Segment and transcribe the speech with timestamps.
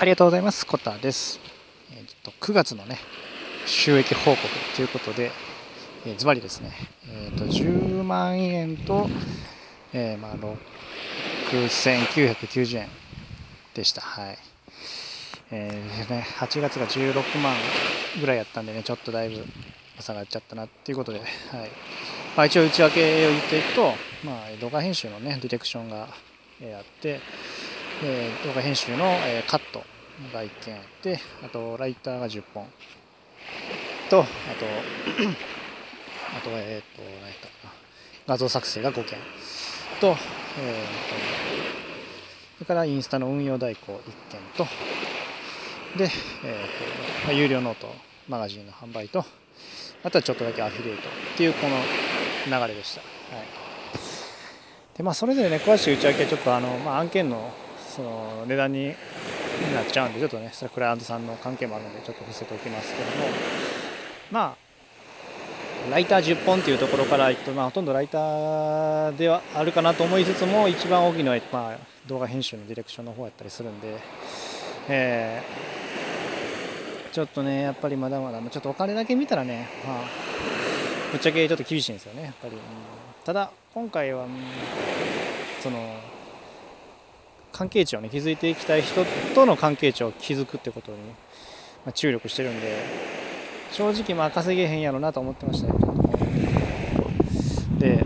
[0.00, 0.66] ありがとうございます。
[0.66, 1.38] コタです。
[1.92, 2.98] えー、と9月のね、
[3.64, 5.30] 収益報告ということで、
[6.04, 6.72] えー、ズバリですね、
[7.08, 9.08] えー、と10万円と、
[9.92, 10.34] えー、まあ、
[11.52, 12.88] 6990円
[13.74, 14.00] でした。
[14.00, 14.38] はい。
[15.52, 17.54] えーね、8月が16万
[18.18, 19.44] ぐらいやったんでね、ちょっとだいぶ
[20.00, 21.28] 下がっちゃったなっていうことで、はい
[22.36, 23.92] まあ、一応内訳を言っていくと、
[24.24, 26.08] まあ、動画編集のね、ディレクションが、
[26.62, 27.20] あって、
[28.02, 29.84] えー、動画編集の、えー、カット
[30.32, 32.66] が1件あってあとライターが10本
[34.10, 34.26] とあと
[36.36, 37.74] あとえっ、ー、と何やったか
[38.26, 39.18] 画像作成が5件
[40.00, 40.18] と,、えーと、
[42.58, 43.98] それからインスタの運用代行1
[44.30, 44.64] 件と
[45.96, 46.14] で、えーと
[47.26, 47.92] まあ、有料ノート
[48.28, 49.24] マガジンの販売と
[50.02, 51.76] あとはちょっとだけアフィリエイトっていうこの
[52.46, 53.00] 流れでした。
[53.00, 53.06] は
[53.42, 53.46] い
[54.94, 57.52] でまあ、それぞれね詳しい内訳はちょっとあの、まあ、案件の
[57.94, 58.88] その値段に
[59.74, 63.28] なっちゃうんでちょっとねそれクライアントさんの関係もあるのでちょっと伏せておきますけども。
[64.30, 64.64] まあ
[65.90, 73.98] ライター10本っていうところからいくと、まあ、ほとんどライターではあるかなと思いつつも一番大きいのは、まあ、動画編集のディレクションの方やったりするんで、
[74.88, 80.04] えー、ちょっとねやっぱりまだまだちょっとお金だけ見たらね、まあ、
[81.12, 82.60] ぶっちゃけちょっと厳しいんですよねやっぱり、うん、
[83.24, 84.30] ただ今回は、うん、
[87.54, 91.12] 関係値をね築いていきたい人との関係値を築くってことに、ま
[91.90, 92.76] あ、注力してるんで
[93.70, 95.78] 正直まあ稼げへんやろなと思ってましたね
[97.78, 98.04] で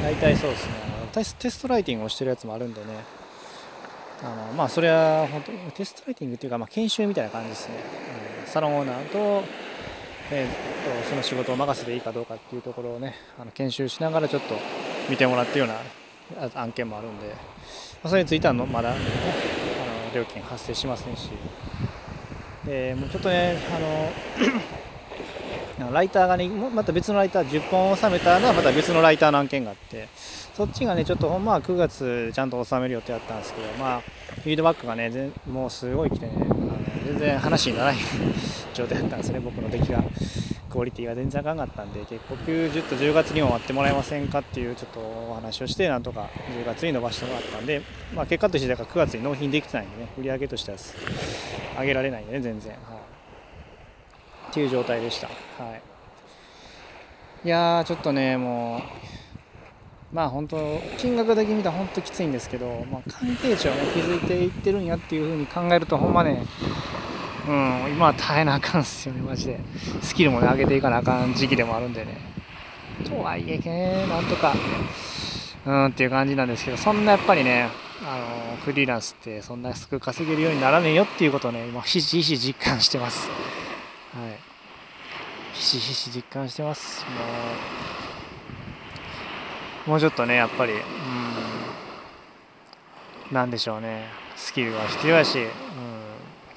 [0.00, 0.72] 大体そうですね。
[1.38, 2.86] テストライティングをしてるやつもあるんでね。
[4.22, 7.74] あのまあそれは本当にテストライティングっていうかまあ研修みたいな感じですね、
[8.44, 9.42] うん、サロンオーナーと,、
[10.30, 14.54] えー、とその仕事を任せていいかどうかっていうところをねあの研修しながらちょっと
[15.10, 15.74] 見てもらってるような
[16.54, 17.34] 案件もあるんで、
[18.02, 18.98] ま、それについてはのまだ、あの
[20.14, 21.30] 料金発生しませんし。
[22.64, 23.78] でもうちょっとねあ
[25.84, 30.08] の ライターがねまた別のライター10本収めたのはまた別のライターの案件があって。
[30.54, 38.02] そっちがねちょっとほんまは9月ちゃんと収める予定だったんですけどまあフィードバックがねもうすごい来てねあの全然話にならない
[38.72, 40.02] 状態だったんですね僕の出来が。
[40.72, 47.82] クオリティが全然あかんかったんで結構90と10月に終わってもらえませんかっていうちょっとお話をしてなんとか10月に伸ばしてもらったんで、
[48.14, 50.08] まあ、結果としてだから9月に納品できてないんでね。
[50.18, 50.78] 売り上げとしては
[51.78, 52.80] 上げられないんでね全然、はい、
[54.50, 55.32] っていう状態でした、は
[55.74, 55.82] い、
[57.44, 58.82] いやちょっとねも
[60.12, 66.46] うまあ本当金額だけ見たら本当きついんですけど、まあ、関係値をね築いていってるんやっていうふうに考えるとほんまね
[67.48, 69.58] うん、今は耐えなあかんっすよね、マジで。
[70.00, 72.16] スキルもね、上げていかなあかん時期でもあるんでね。
[73.04, 74.54] とはいえね、なんとか、
[75.64, 77.68] うんっていう感じなんですけど、そんなやっぱりね、
[78.04, 78.18] あ
[78.52, 83.28] のフリーランスってそんな安く稼げるようにならねえよっていうことをね、今、ひしひし実感してます。
[83.28, 83.34] は
[84.28, 84.38] い。
[85.52, 87.04] ひしひし実感してます。
[87.04, 87.10] も
[89.86, 90.76] う、もうちょっとね、やっぱり、う
[93.32, 95.91] ん、なんでしょうね、スキルは必要やし、うん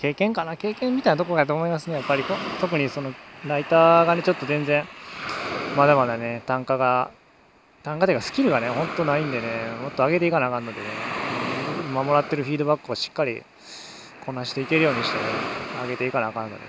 [0.05, 2.23] 経験かな経験みたいなところだと思いますねやっぱり
[2.61, 3.11] 特にその
[3.47, 4.85] ライターがねちょっと全然
[5.75, 7.09] まだまだね単価が
[7.81, 9.47] 単価というかスキルがねほんとないんでね
[9.81, 10.87] もっと上げていかなあかんのでね。
[11.89, 13.41] 今もらってるフィードバックをしっかり
[14.25, 15.23] こなしていけるようにしてね
[15.81, 16.61] 上げていかなあかんのでね、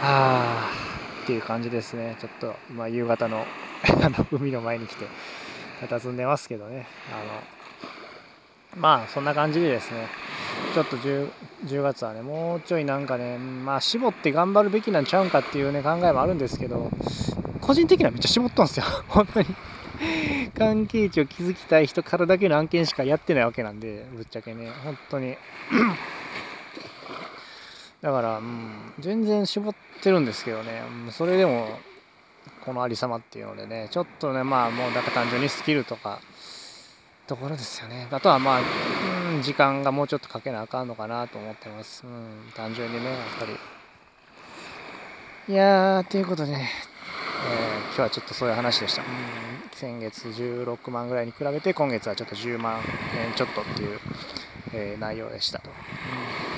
[0.00, 0.70] うん、はあ
[1.22, 2.16] っていう感じですね。
[2.20, 3.46] ちょっと今夕方の
[4.32, 5.06] 海の前に来て
[5.86, 6.86] 佇んでますけどね。
[7.12, 7.16] あ
[8.76, 10.08] のまあそんな感じでですね。
[10.74, 11.30] ちょっと 10,
[11.66, 16.90] 10, 月はね、もうちょいなんかね、まあ、絞って頑張るべきなんちゃうんかっていうね、考えもあるんですけど、
[17.60, 18.84] 個人的にはめっちゃ絞っとんですよ。
[19.08, 19.46] 本当に。
[20.58, 25.36] 関係値を築きたい人からだけの案件しかやってないわけなんで、ぶっちゃけね、本当に。
[28.00, 31.78] だから、うん、全然絞ってるんですけどね、それでも、
[32.64, 36.20] このありさまっていうのでね、ちょっとね、まあ、もう、だから単純にスキルとか、
[37.26, 38.08] ところですよね。
[38.10, 38.60] あとはまあ、
[39.32, 42.04] うん、時間がもうちょっとかけなあかんのかなと思ってます。
[42.04, 43.52] うん、単純にね、やっぱり。
[45.52, 46.70] いやー、ということでね、
[47.50, 49.02] えー、今日はちょっとそういう話でした。
[49.02, 49.08] うん、
[49.72, 52.80] 先月16万ぐらいに比べて、今月はちょっと10万
[53.26, 53.98] 円ちょっとっていう、
[54.72, 55.70] えー、内容でしたと。
[55.70, 56.51] うん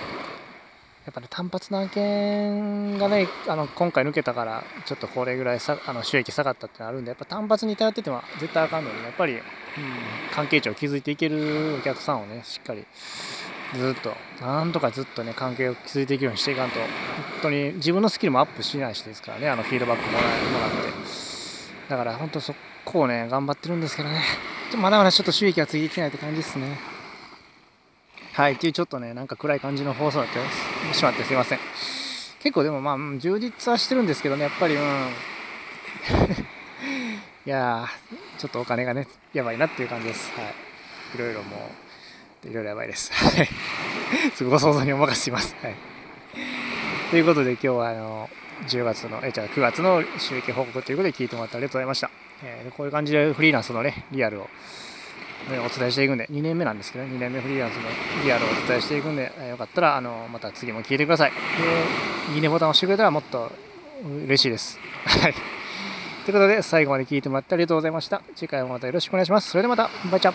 [1.04, 9.40] やっぱ、ね、単発の案件がねあの今回抜けたからちょっとこれぐらいさあの収益下がったってのあるんでやっぱ単発に頼ってても絶対あかんので、ね、やっぱり、うん、
[10.32, 12.86] 関係値を築いていけるお客さんをねしっかり
[13.74, 16.88] ずっとなんとかずっとね関係を築いていくようにしていかんと本
[17.42, 20.94] 当に自分のスキルもアップしないしですからねあのフィードバックもらもらって。
[21.88, 22.54] だから本当そ
[22.84, 24.22] こをね頑張ってるんですけどね。
[24.76, 26.93] まだまだちょっと収益がついていけないって感じですね。
[28.34, 31.58] はいっていうちょっとねなんか暗い感じの放送になってしまってすいません。
[32.40, 34.82] 結構でもまあ充実はしてるんですけどねやっぱりうん。
[37.46, 40.32] いやーちょっとお金がねやばいなっていう感じです。
[40.36, 40.54] はい。
[41.14, 41.70] いろいろも
[42.44, 43.12] ういろいろやばいです。
[43.12, 43.48] はい。
[44.34, 45.54] すごい想像にお任せします。
[45.62, 45.76] はい。
[47.10, 48.28] ということで今日はあの
[48.66, 52.10] 10月の、え、じゃあ9月の収益報告ということで聞いてもらってありがとうございました。
[52.42, 54.48] えー、こういう感じでフリーランスのね、リアルを、
[55.48, 57.82] お伝えしていくんで、2年目なんですけど、2年目フリーランスの
[58.24, 61.32] リアルをお伝えしていくんで、よかったら、あの、また次も聞いてください。
[62.30, 63.52] で、いいねボタンを押してくれたらもっと
[64.26, 64.78] 嬉しいです。
[65.04, 65.34] はい。
[66.24, 68.22] ということで、最後まで聞いてもらってありがとうございました。
[68.34, 69.50] 次回もまたよろしくお願いします。
[69.50, 70.32] それではまた、バイチャ